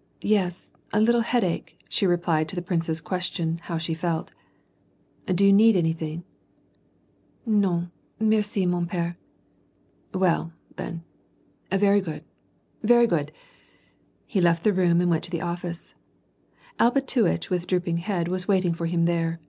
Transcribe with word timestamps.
"Yes, 0.36 0.72
a 0.92 1.00
little 1.00 1.22
headache," 1.22 1.82
she 1.88 2.06
replied 2.06 2.50
to 2.50 2.54
the 2.54 2.60
prince's 2.60 3.00
ques 3.00 3.32
tion 3.32 3.60
how 3.62 3.78
she 3.78 3.94
felt." 3.94 4.30
Do 5.34 5.42
you 5.46 5.54
need 5.54 5.74
anything?" 5.74 6.22
"^Vn, 7.48 7.90
m&rei, 8.20 8.66
mon 8.66 8.84
pere" 8.86 9.16
"Well, 10.12 10.52
then, 10.76 11.02
very 11.72 12.02
good, 12.02 12.24
very 12.82 13.06
good." 13.06 13.32
He 14.26 14.38
left 14.42 14.64
the 14.64 14.74
room 14.74 15.00
and 15.00 15.08
went 15.08 15.24
to 15.24 15.30
the 15.30 15.38
ofl&ce. 15.38 15.94
Alpatuitch, 16.78 17.48
with 17.48 17.66
drooping 17.66 17.96
head, 18.04 18.28
was 18.28 18.46
waiting 18.46 18.74
for 18.74 18.84
him 18.84 19.06
there. 19.06 19.40